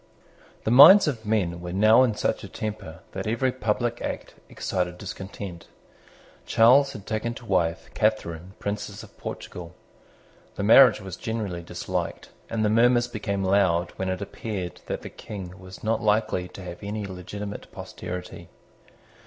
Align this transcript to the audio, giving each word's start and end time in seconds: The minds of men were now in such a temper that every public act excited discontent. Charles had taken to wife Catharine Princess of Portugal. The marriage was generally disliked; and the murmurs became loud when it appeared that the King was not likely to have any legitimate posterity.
The 0.63 0.71
minds 0.71 1.07
of 1.07 1.27
men 1.27 1.61
were 1.61 1.71
now 1.71 2.01
in 2.01 2.15
such 2.15 2.43
a 2.43 2.49
temper 2.49 3.01
that 3.11 3.27
every 3.27 3.51
public 3.51 4.01
act 4.01 4.33
excited 4.49 4.97
discontent. 4.97 5.67
Charles 6.47 6.93
had 6.93 7.05
taken 7.05 7.35
to 7.35 7.45
wife 7.45 7.87
Catharine 7.93 8.53
Princess 8.57 9.03
of 9.03 9.15
Portugal. 9.19 9.75
The 10.55 10.63
marriage 10.63 11.01
was 11.01 11.17
generally 11.17 11.61
disliked; 11.61 12.29
and 12.49 12.65
the 12.65 12.67
murmurs 12.67 13.07
became 13.07 13.43
loud 13.43 13.91
when 13.97 14.09
it 14.09 14.23
appeared 14.23 14.81
that 14.87 15.03
the 15.03 15.09
King 15.11 15.53
was 15.59 15.83
not 15.83 16.01
likely 16.01 16.47
to 16.47 16.63
have 16.63 16.79
any 16.81 17.05
legitimate 17.05 17.71
posterity. 17.71 18.49